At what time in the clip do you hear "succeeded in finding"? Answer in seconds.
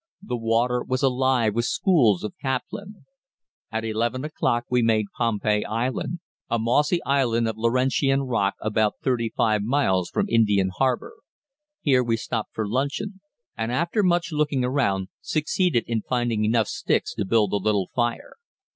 15.21-16.45